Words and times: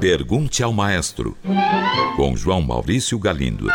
Pergunte 0.00 0.62
ao 0.62 0.72
Maestro, 0.72 1.36
com 2.16 2.34
João 2.34 2.62
Maurício 2.62 3.18
Galindo. 3.18 3.68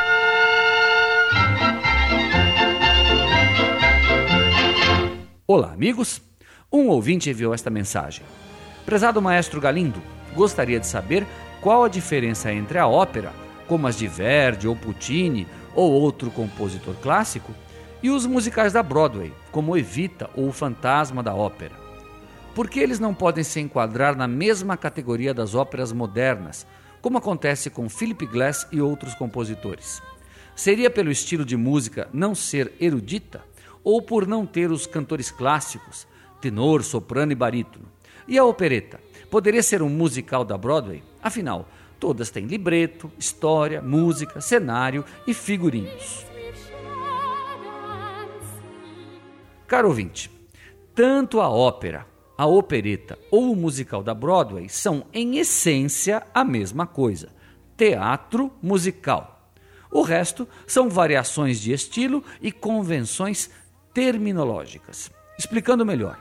Olá, 5.47 5.71
amigos. 5.71 6.21
Um 6.71 6.87
ouvinte 6.87 7.29
enviou 7.29 7.53
esta 7.53 7.69
mensagem. 7.69 8.25
Prezado 8.85 9.21
Maestro 9.21 9.61
Galindo, 9.61 10.01
gostaria 10.33 10.79
de 10.79 10.87
saber 10.87 11.25
qual 11.61 11.83
a 11.83 11.89
diferença 11.89 12.51
entre 12.51 12.79
a 12.79 12.87
ópera, 12.87 13.31
como 13.67 13.87
as 13.87 13.97
de 13.97 14.07
Verdi 14.07 14.67
ou 14.67 14.75
Puccini 14.75 15.47
ou 15.75 15.91
outro 15.91 16.31
compositor 16.31 16.95
clássico, 16.95 17.53
e 18.01 18.09
os 18.09 18.25
musicais 18.25 18.73
da 18.73 18.83
Broadway, 18.83 19.31
como 19.51 19.77
Evita 19.77 20.29
ou 20.35 20.49
O 20.49 20.51
Fantasma 20.51 21.23
da 21.23 21.33
Ópera. 21.33 21.84
Por 22.55 22.69
que 22.69 22.79
eles 22.79 23.01
não 23.01 23.13
podem 23.13 23.43
se 23.43 23.59
enquadrar 23.59 24.15
na 24.15 24.29
mesma 24.29 24.77
categoria 24.77 25.33
das 25.33 25.53
óperas 25.53 25.91
modernas, 25.91 26.65
como 27.01 27.17
acontece 27.17 27.69
com 27.69 27.89
Philip 27.89 28.25
Glass 28.25 28.65
e 28.71 28.79
outros 28.79 29.13
compositores? 29.13 30.01
Seria 30.55 30.89
pelo 30.89 31.11
estilo 31.11 31.43
de 31.43 31.57
música 31.57 32.07
não 32.13 32.33
ser 32.33 32.71
erudita 32.79 33.43
ou 33.83 34.01
por 34.01 34.25
não 34.25 34.45
ter 34.45 34.71
os 34.71 34.87
cantores 34.87 35.29
clássicos, 35.29 36.07
tenor, 36.39 36.81
soprano 36.81 37.33
e 37.33 37.35
barítono? 37.35 37.87
E 38.25 38.37
a 38.37 38.45
opereta? 38.45 39.01
Poderia 39.29 39.61
ser 39.61 39.81
um 39.81 39.89
musical 39.89 40.45
da 40.45 40.57
Broadway? 40.57 41.03
Afinal, 41.21 41.67
todas 41.99 42.29
têm 42.29 42.45
libreto, 42.45 43.11
história, 43.19 43.81
música, 43.81 44.39
cenário 44.39 45.03
e 45.27 45.33
figurinos. 45.33 46.25
Caro 49.67 49.89
ouvinte, 49.89 50.31
tanto 50.95 51.41
a 51.41 51.49
ópera 51.49 52.14
a 52.37 52.45
opereta 52.45 53.17
ou 53.31 53.51
o 53.51 53.55
musical 53.55 54.03
da 54.03 54.13
Broadway 54.13 54.67
são, 54.69 55.05
em 55.13 55.37
essência, 55.37 56.25
a 56.33 56.43
mesma 56.43 56.85
coisa: 56.85 57.29
teatro 57.77 58.51
musical. 58.61 59.51
O 59.91 60.01
resto 60.01 60.47
são 60.67 60.89
variações 60.89 61.59
de 61.59 61.71
estilo 61.71 62.23
e 62.41 62.51
convenções 62.51 63.49
terminológicas. 63.93 65.09
Explicando 65.37 65.85
melhor, 65.85 66.19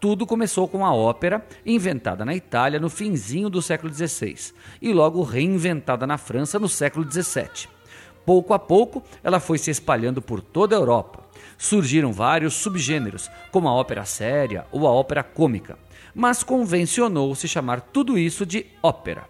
tudo 0.00 0.26
começou 0.26 0.66
com 0.66 0.84
a 0.84 0.94
ópera, 0.94 1.46
inventada 1.64 2.24
na 2.24 2.34
Itália 2.34 2.80
no 2.80 2.90
finzinho 2.90 3.48
do 3.48 3.62
século 3.62 3.92
XVI 3.92 4.52
e 4.80 4.92
logo 4.92 5.22
reinventada 5.22 6.06
na 6.06 6.18
França 6.18 6.58
no 6.58 6.68
século 6.68 7.08
XVII. 7.08 7.68
Pouco 8.24 8.54
a 8.54 8.58
pouco, 8.58 9.02
ela 9.22 9.40
foi 9.40 9.58
se 9.58 9.70
espalhando 9.70 10.22
por 10.22 10.40
toda 10.40 10.76
a 10.76 10.78
Europa 10.78 11.22
surgiram 11.62 12.12
vários 12.12 12.54
subgêneros, 12.54 13.30
como 13.52 13.68
a 13.68 13.72
ópera 13.72 14.04
séria 14.04 14.66
ou 14.72 14.84
a 14.84 14.90
ópera 14.90 15.22
cômica, 15.22 15.78
mas 16.12 16.42
convencionou-se 16.42 17.46
chamar 17.46 17.80
tudo 17.80 18.18
isso 18.18 18.44
de 18.44 18.66
ópera. 18.82 19.28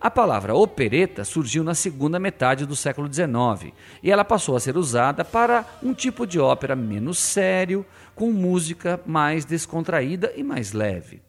A 0.00 0.10
palavra 0.10 0.54
opereta 0.54 1.24
surgiu 1.24 1.62
na 1.62 1.74
segunda 1.74 2.18
metade 2.18 2.64
do 2.64 2.74
século 2.74 3.12
XIX 3.12 3.72
e 4.02 4.10
ela 4.10 4.24
passou 4.24 4.56
a 4.56 4.60
ser 4.60 4.78
usada 4.78 5.26
para 5.26 5.66
um 5.82 5.92
tipo 5.92 6.26
de 6.26 6.40
ópera 6.40 6.74
menos 6.74 7.18
sério, 7.18 7.84
com 8.14 8.32
música 8.32 8.98
mais 9.04 9.44
descontraída 9.44 10.32
e 10.34 10.42
mais 10.42 10.72
leve. 10.72 11.22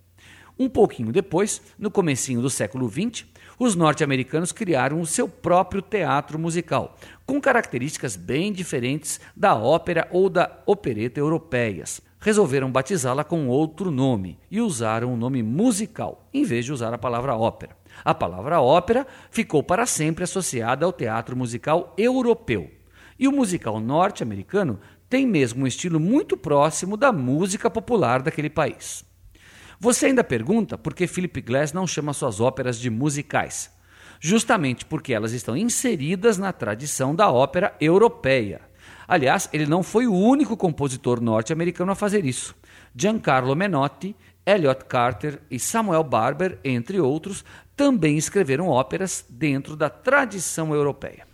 Um 0.58 0.70
pouquinho 0.70 1.12
depois, 1.12 1.62
no 1.80 1.90
comecinho 1.90 2.42
do 2.42 2.50
século 2.50 2.88
XX, 2.88 3.26
os 3.58 3.76
norte-americanos 3.76 4.52
criaram 4.52 5.02
o 5.02 5.06
seu 5.06 5.28
próprio 5.28 5.82
teatro 5.82 6.38
musical, 6.38 6.98
com 7.26 7.42
características 7.42 8.16
bem 8.16 8.52
diferentes 8.52 9.20
da 9.36 9.56
ópera 9.56 10.08
ou 10.12 10.30
da 10.30 10.62
opereta 10.66 11.20
europeias. 11.20 12.02
Resolveram 12.20 12.72
batizá-la 12.72 13.24
com 13.24 13.48
outro 13.48 13.92
nome 13.92 14.40
e 14.50 14.62
usaram 14.62 15.14
o 15.14 15.18
nome 15.18 15.44
musical, 15.44 16.28
em 16.34 16.44
vez 16.44 16.66
de 16.66 16.72
usar 16.72 16.94
a 16.94 16.98
palavra 16.98 17.36
ópera. 17.36 17.76
A 18.04 18.14
palavra 18.14 18.62
ópera 18.62 19.06
ficou 19.30 19.62
para 19.62 19.86
sempre 19.86 20.24
associada 20.24 20.86
ao 20.86 20.94
teatro 20.94 21.36
musical 21.36 21.94
europeu. 21.98 22.70
E 23.20 23.28
o 23.28 23.32
musical 23.32 23.80
norte-americano 23.80 24.80
tem 25.10 25.28
mesmo 25.28 25.64
um 25.64 25.68
estilo 25.68 26.00
muito 26.00 26.36
próximo 26.38 26.96
da 26.98 27.12
música 27.12 27.70
popular 27.70 28.22
daquele 28.22 28.50
país. 28.50 29.06
Você 29.84 30.06
ainda 30.06 30.24
pergunta 30.24 30.78
por 30.78 30.94
que 30.94 31.06
Philip 31.06 31.42
Glass 31.42 31.74
não 31.74 31.86
chama 31.86 32.14
suas 32.14 32.40
óperas 32.40 32.80
de 32.80 32.90
musicais? 32.90 33.70
Justamente 34.18 34.86
porque 34.86 35.14
elas 35.14 35.34
estão 35.34 35.58
inseridas 35.58 36.38
na 36.38 36.54
tradição 36.54 37.14
da 37.14 37.30
ópera 37.30 37.76
europeia. 37.82 38.62
Aliás, 39.06 39.50
ele 39.52 39.66
não 39.66 39.84
foi 39.84 40.08
o 40.08 40.14
único 40.14 40.56
compositor 40.56 41.20
norte-americano 41.20 41.92
a 41.92 41.96
fazer 41.96 42.26
isso. 42.26 42.56
Giancarlo 42.96 43.54
Menotti, 43.58 44.16
Elliot 44.46 44.86
Carter 44.86 45.42
e 45.52 45.60
Samuel 45.60 46.06
Barber, 46.06 46.58
entre 46.64 47.02
outros, 47.02 47.44
também 47.76 48.18
escreveram 48.18 48.70
óperas 48.70 49.26
dentro 49.30 49.76
da 49.76 49.90
tradição 49.90 50.74
europeia. 50.74 51.28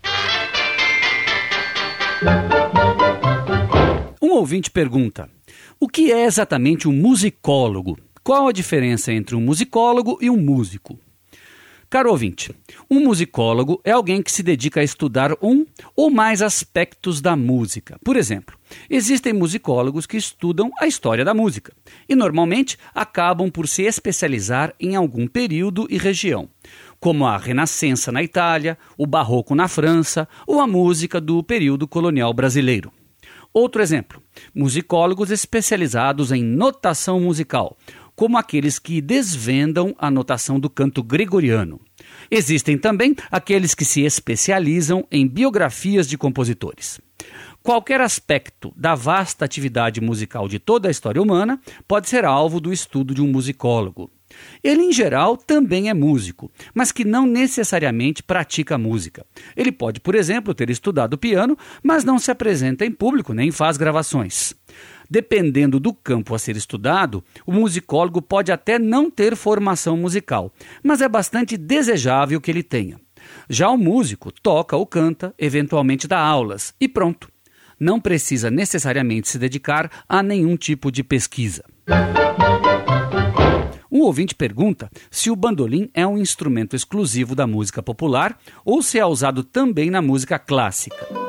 Um 4.19 4.31
ouvinte 4.31 4.71
pergunta: 4.71 5.29
o 5.79 5.87
que 5.87 6.11
é 6.11 6.25
exatamente 6.25 6.87
um 6.87 6.93
musicólogo? 6.93 8.08
Qual 8.29 8.47
a 8.47 8.51
diferença 8.51 9.11
entre 9.11 9.35
um 9.35 9.41
musicólogo 9.41 10.19
e 10.21 10.29
um 10.29 10.37
músico? 10.37 10.99
Caro 11.89 12.11
ouvinte, 12.11 12.53
um 12.87 12.99
musicólogo 12.99 13.81
é 13.83 13.89
alguém 13.89 14.21
que 14.21 14.31
se 14.31 14.43
dedica 14.43 14.81
a 14.81 14.83
estudar 14.83 15.35
um 15.41 15.65
ou 15.95 16.11
mais 16.11 16.43
aspectos 16.43 17.21
da 17.21 17.35
música. 17.35 17.97
Por 18.05 18.15
exemplo, 18.15 18.55
existem 18.87 19.33
musicólogos 19.33 20.05
que 20.05 20.15
estudam 20.15 20.69
a 20.79 20.85
história 20.85 21.25
da 21.25 21.33
música 21.33 21.73
e 22.07 22.13
normalmente 22.13 22.77
acabam 22.93 23.49
por 23.49 23.67
se 23.67 23.81
especializar 23.81 24.75
em 24.79 24.95
algum 24.95 25.25
período 25.25 25.87
e 25.89 25.97
região, 25.97 26.47
como 26.99 27.25
a 27.25 27.35
Renascença 27.35 28.11
na 28.11 28.21
Itália, 28.21 28.77
o 28.95 29.07
Barroco 29.07 29.55
na 29.55 29.67
França 29.67 30.29
ou 30.45 30.61
a 30.61 30.67
música 30.67 31.19
do 31.19 31.41
período 31.41 31.87
colonial 31.87 32.31
brasileiro. 32.31 32.91
Outro 33.53 33.81
exemplo: 33.81 34.21
musicólogos 34.53 35.31
especializados 35.31 36.31
em 36.31 36.43
notação 36.43 37.19
musical, 37.19 37.77
como 38.19 38.37
aqueles 38.37 38.77
que 38.77 38.99
desvendam 38.99 39.95
a 39.97 40.11
notação 40.11 40.59
do 40.59 40.69
canto 40.69 41.01
gregoriano. 41.01 41.79
Existem 42.29 42.77
também 42.77 43.15
aqueles 43.31 43.73
que 43.73 43.85
se 43.85 44.01
especializam 44.01 45.07
em 45.09 45.25
biografias 45.25 46.05
de 46.05 46.17
compositores. 46.17 46.99
Qualquer 47.63 48.01
aspecto 48.01 48.73
da 48.75 48.93
vasta 48.93 49.45
atividade 49.45 50.01
musical 50.01 50.49
de 50.49 50.59
toda 50.59 50.89
a 50.89 50.91
história 50.91 51.21
humana 51.21 51.61
pode 51.87 52.09
ser 52.09 52.25
alvo 52.25 52.59
do 52.59 52.73
estudo 52.73 53.13
de 53.13 53.21
um 53.21 53.27
musicólogo. 53.31 54.11
Ele, 54.61 54.81
em 54.81 54.91
geral, 54.91 55.37
também 55.37 55.87
é 55.87 55.93
músico, 55.93 56.51
mas 56.73 56.91
que 56.91 57.05
não 57.05 57.25
necessariamente 57.25 58.21
pratica 58.21 58.77
música. 58.77 59.25
Ele 59.55 59.71
pode, 59.71 60.01
por 60.01 60.13
exemplo, 60.13 60.53
ter 60.53 60.69
estudado 60.69 61.17
piano, 61.17 61.57
mas 61.81 62.03
não 62.03 62.19
se 62.19 62.29
apresenta 62.29 62.85
em 62.85 62.91
público 62.91 63.31
nem 63.31 63.49
faz 63.49 63.77
gravações. 63.77 64.58
Dependendo 65.09 65.79
do 65.79 65.91
campo 65.91 66.35
a 66.35 66.39
ser 66.39 66.55
estudado, 66.55 67.23
o 67.45 67.51
musicólogo 67.51 68.21
pode 68.21 68.51
até 68.51 68.77
não 68.77 69.09
ter 69.09 69.35
formação 69.35 69.97
musical, 69.97 70.53
mas 70.83 71.01
é 71.01 71.09
bastante 71.09 71.57
desejável 71.57 72.39
que 72.39 72.51
ele 72.51 72.61
tenha. 72.61 73.01
Já 73.49 73.69
o 73.69 73.77
músico 73.77 74.31
toca 74.31 74.77
ou 74.77 74.85
canta, 74.85 75.33
eventualmente 75.37 76.07
dá 76.07 76.19
aulas 76.19 76.73
e 76.79 76.87
pronto. 76.87 77.29
Não 77.79 77.99
precisa 77.99 78.51
necessariamente 78.51 79.29
se 79.29 79.39
dedicar 79.39 79.89
a 80.07 80.21
nenhum 80.21 80.55
tipo 80.55 80.91
de 80.91 81.03
pesquisa. 81.03 81.63
Um 83.91 84.01
ouvinte 84.01 84.35
pergunta 84.35 84.91
se 85.09 85.31
o 85.31 85.35
bandolim 85.35 85.89
é 85.93 86.05
um 86.05 86.17
instrumento 86.17 86.75
exclusivo 86.75 87.33
da 87.33 87.47
música 87.47 87.81
popular 87.81 88.37
ou 88.63 88.83
se 88.83 88.99
é 88.99 89.05
usado 89.05 89.43
também 89.43 89.89
na 89.89 90.01
música 90.01 90.37
clássica. 90.37 91.28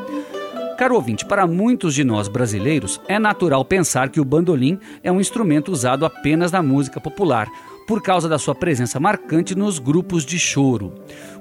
Caro 0.81 0.95
ouvinte, 0.95 1.27
para 1.27 1.47
muitos 1.47 1.95
de 1.95 2.03
nós 2.03 2.27
brasileiros, 2.27 3.03
é 3.07 3.19
natural 3.19 3.63
pensar 3.67 4.09
que 4.09 4.19
o 4.19 4.25
bandolim 4.25 4.79
é 5.03 5.13
um 5.13 5.21
instrumento 5.21 5.71
usado 5.71 6.07
apenas 6.07 6.51
na 6.51 6.63
música 6.63 6.99
popular, 6.99 7.47
por 7.87 8.01
causa 8.01 8.27
da 8.27 8.39
sua 8.39 8.55
presença 8.55 8.99
marcante 8.99 9.55
nos 9.55 9.79
grupos 9.79 10.25
de 10.25 10.39
choro. 10.39 10.95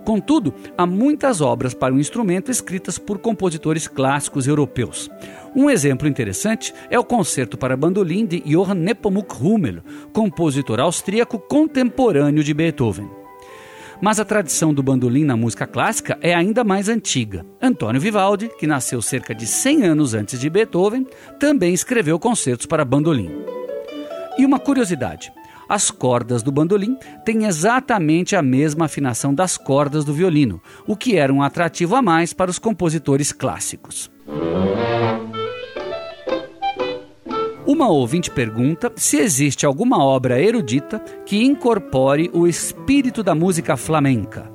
Contudo, 0.04 0.54
há 0.78 0.86
muitas 0.86 1.40
obras 1.40 1.74
para 1.74 1.94
o 1.94 2.00
instrumento 2.02 2.52
escritas 2.52 2.98
por 2.98 3.20
compositores 3.20 3.88
clássicos 3.88 4.46
europeus. 4.46 5.10
Um 5.56 5.70
exemplo 5.70 6.06
interessante 6.06 6.74
é 6.90 7.00
o 7.00 7.06
Concerto 7.06 7.58
para 7.58 7.78
Bandolim 7.78 8.26
de 8.26 8.42
Johann 8.42 8.76
Nepomuk 8.76 9.34
Hummel, 9.42 9.82
compositor 10.12 10.82
austríaco 10.82 11.40
contemporâneo 11.40 12.44
de 12.44 12.54
Beethoven. 12.54 13.19
Mas 14.02 14.20
a 14.20 14.26
tradição 14.26 14.74
do 14.74 14.82
bandolim 14.82 15.26
na 15.26 15.36
música 15.36 15.68
clássica 15.68 16.18
é 16.22 16.34
ainda 16.34 16.64
mais 16.64 16.88
antiga. 16.88 17.46
Antônio 17.62 18.00
Vivaldi, 18.00 18.50
que 18.58 18.66
nasceu 18.66 19.02
cerca 19.02 19.36
de 19.36 19.46
100 19.46 19.84
anos 19.84 20.14
antes 20.14 20.40
de 20.40 20.50
Beethoven, 20.50 21.06
também 21.38 21.74
escreveu 21.74 22.18
concertos 22.18 22.66
para 22.66 22.86
bandolim. 22.86 23.30
E 24.38 24.46
uma 24.46 24.58
curiosidade: 24.58 25.34
as 25.68 25.92
cordas 25.92 26.42
do 26.42 26.52
bandolim 26.52 26.98
têm 27.26 27.46
exatamente 27.46 28.36
a 28.38 28.42
mesma 28.42 28.86
afinação 28.86 29.34
das 29.34 29.58
cordas 29.58 30.06
do 30.06 30.14
violino, 30.14 30.62
o 30.88 30.96
que 30.96 31.18
era 31.18 31.34
um 31.34 31.44
atrativo 31.44 31.96
a 31.96 32.02
mais 32.02 32.32
para 32.32 32.50
os 32.50 32.58
compositores 32.58 33.34
clássicos. 33.34 34.10
Uma 37.80 37.88
ouvinte 37.88 38.30
pergunta 38.30 38.92
se 38.98 39.16
existe 39.16 39.66
alguma 39.66 40.04
obra 40.04 40.38
erudita 40.38 41.00
que 41.26 41.46
incorpore 41.46 42.30
o 42.34 42.46
espírito 42.46 43.24
da 43.24 43.34
música 43.34 43.78
flamenca. 43.78 44.52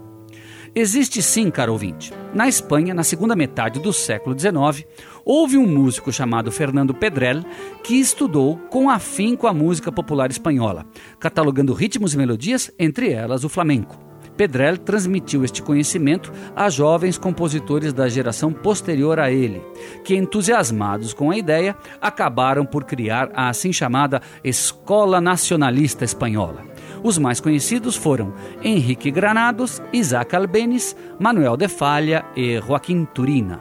Existe 0.74 1.22
sim, 1.22 1.50
caro 1.50 1.72
ouvinte. 1.72 2.12
Na 2.34 2.46
Espanha, 2.50 2.92
na 2.92 3.02
segunda 3.02 3.34
metade 3.34 3.80
do 3.80 3.94
século 3.94 4.38
XIX, 4.38 4.86
houve 5.24 5.56
um 5.56 5.66
músico 5.66 6.12
chamado 6.12 6.52
Fernando 6.52 6.92
Pedrell 6.92 7.42
que 7.82 7.98
estudou 7.98 8.58
com 8.68 8.90
afinco 8.90 9.46
a 9.46 9.54
música 9.54 9.90
popular 9.90 10.30
espanhola, 10.30 10.84
catalogando 11.18 11.72
ritmos 11.72 12.12
e 12.12 12.18
melodias, 12.18 12.70
entre 12.78 13.10
elas 13.10 13.42
o 13.42 13.48
flamenco. 13.48 14.04
Pedrell 14.36 14.76
transmitiu 14.78 15.44
este 15.44 15.62
conhecimento 15.62 16.32
a 16.54 16.68
jovens 16.68 17.16
compositores 17.16 17.92
da 17.92 18.08
geração 18.08 18.52
posterior 18.52 19.20
a 19.20 19.30
ele, 19.30 19.62
que, 20.04 20.14
entusiasmados 20.14 21.12
com 21.12 21.30
a 21.30 21.36
ideia, 21.36 21.74
acabaram 22.00 22.64
por 22.64 22.84
criar 22.84 23.30
a 23.34 23.48
assim 23.48 23.72
chamada 23.72 24.20
Escola 24.44 25.20
Nacionalista 25.20 26.04
Espanhola. 26.04 26.62
Os 27.02 27.18
mais 27.18 27.40
conhecidos 27.40 27.96
foram 27.96 28.32
Henrique 28.62 29.10
Granados, 29.10 29.82
Isaac 29.92 30.36
Albeniz, 30.36 30.94
Manuel 31.18 31.56
de 31.56 31.68
Falha 31.68 32.24
e 32.36 32.60
Joaquim 32.60 33.04
Turina. 33.04 33.60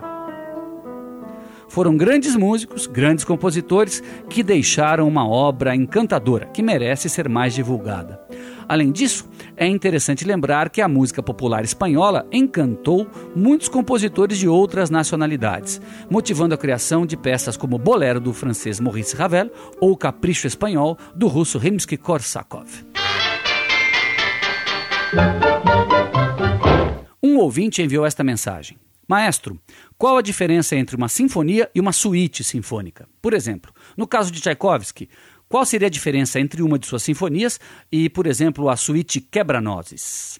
Foram 1.67 1.97
grandes 1.97 2.35
músicos, 2.35 2.85
grandes 2.85 3.25
compositores 3.25 4.03
que 4.29 4.43
deixaram 4.43 5.07
uma 5.07 5.27
obra 5.27 5.75
encantadora 5.75 6.45
que 6.45 6.61
merece 6.61 7.09
ser 7.09 7.27
mais 7.27 7.55
divulgada. 7.55 8.22
Além 8.67 8.91
disso, 8.91 9.29
é 9.55 9.67
interessante 9.67 10.25
lembrar 10.25 10.69
que 10.69 10.81
a 10.81 10.87
música 10.87 11.21
popular 11.21 11.63
espanhola 11.63 12.27
encantou 12.31 13.07
muitos 13.35 13.67
compositores 13.67 14.37
de 14.37 14.47
outras 14.47 14.89
nacionalidades, 14.89 15.81
motivando 16.09 16.55
a 16.55 16.57
criação 16.57 17.05
de 17.05 17.17
peças 17.17 17.57
como 17.57 17.77
Bolero 17.77 18.19
do 18.19 18.33
francês 18.33 18.79
Maurice 18.79 19.15
Ravel 19.15 19.51
ou 19.79 19.95
Capricho 19.97 20.47
espanhol 20.47 20.97
do 21.15 21.27
russo 21.27 21.57
Rimsky-Korsakov. 21.57 22.67
Um 27.21 27.37
ouvinte 27.37 27.81
enviou 27.81 28.05
esta 28.05 28.23
mensagem. 28.23 28.77
Maestro, 29.07 29.59
qual 29.97 30.17
a 30.17 30.21
diferença 30.21 30.75
entre 30.75 30.95
uma 30.95 31.09
sinfonia 31.09 31.69
e 31.75 31.79
uma 31.79 31.91
suíte 31.91 32.43
sinfônica? 32.43 33.07
Por 33.21 33.33
exemplo, 33.33 33.73
no 33.97 34.07
caso 34.07 34.31
de 34.31 34.39
Tchaikovsky, 34.41 35.09
qual 35.49 35.65
seria 35.65 35.87
a 35.87 35.91
diferença 35.91 36.39
entre 36.39 36.61
uma 36.61 36.79
de 36.79 36.87
suas 36.87 37.03
sinfonias 37.03 37.59
e, 37.91 38.09
por 38.09 38.27
exemplo, 38.27 38.69
a 38.69 38.75
suíte 38.75 39.21
Quebra-Nozes? 39.21 40.39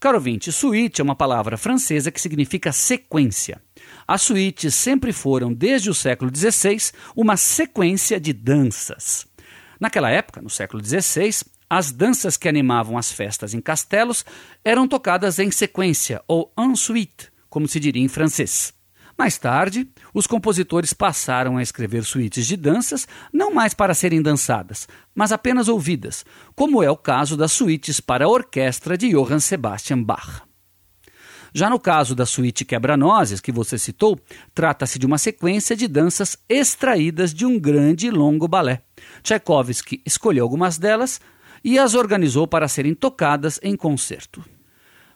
Caro 0.00 0.16
ouvinte, 0.16 0.50
suíte 0.50 1.02
é 1.02 1.04
uma 1.04 1.14
palavra 1.14 1.58
francesa 1.58 2.10
que 2.10 2.20
significa 2.20 2.72
sequência. 2.72 3.60
As 4.08 4.22
suítes 4.22 4.74
sempre 4.74 5.12
foram, 5.12 5.52
desde 5.52 5.90
o 5.90 5.94
século 5.94 6.30
XVI, 6.34 6.90
uma 7.14 7.36
sequência 7.36 8.18
de 8.18 8.32
danças. 8.32 9.26
Naquela 9.78 10.10
época, 10.10 10.40
no 10.40 10.48
século 10.48 10.82
XVI, 10.82 11.44
as 11.68 11.92
danças 11.92 12.36
que 12.36 12.48
animavam 12.48 12.98
as 12.98 13.12
festas 13.12 13.52
em 13.54 13.60
castelos 13.60 14.24
eram 14.64 14.88
tocadas 14.88 15.38
em 15.38 15.50
sequência, 15.50 16.22
ou 16.26 16.52
en 16.58 16.74
suite, 16.74 17.30
como 17.48 17.68
se 17.68 17.78
diria 17.78 18.02
em 18.02 18.08
francês. 18.08 18.72
Mais 19.18 19.36
tarde, 19.38 19.88
os 20.14 20.26
compositores 20.26 20.92
passaram 20.92 21.56
a 21.56 21.62
escrever 21.62 22.04
suítes 22.04 22.46
de 22.46 22.56
danças, 22.56 23.06
não 23.32 23.52
mais 23.52 23.74
para 23.74 23.94
serem 23.94 24.22
dançadas, 24.22 24.88
mas 25.14 25.32
apenas 25.32 25.68
ouvidas, 25.68 26.24
como 26.54 26.82
é 26.82 26.90
o 26.90 26.96
caso 26.96 27.36
das 27.36 27.52
suítes 27.52 28.00
para 28.00 28.24
a 28.24 28.28
orquestra 28.28 28.96
de 28.96 29.10
Johann 29.10 29.40
Sebastian 29.40 30.02
Bach. 30.02 30.42
Já 31.52 31.68
no 31.68 31.80
caso 31.80 32.14
da 32.14 32.24
suíte 32.24 32.64
Quebra-Nozes, 32.64 33.40
que 33.40 33.50
você 33.50 33.76
citou, 33.76 34.18
trata-se 34.54 34.98
de 34.98 35.06
uma 35.06 35.18
sequência 35.18 35.74
de 35.74 35.88
danças 35.88 36.38
extraídas 36.48 37.34
de 37.34 37.44
um 37.44 37.58
grande 37.58 38.06
e 38.06 38.10
longo 38.10 38.46
balé. 38.46 38.82
Tchaikovsky 39.22 40.00
escolheu 40.06 40.44
algumas 40.44 40.78
delas, 40.78 41.20
e 41.62 41.78
as 41.78 41.94
organizou 41.94 42.46
para 42.46 42.68
serem 42.68 42.94
tocadas 42.94 43.60
em 43.62 43.76
concerto. 43.76 44.42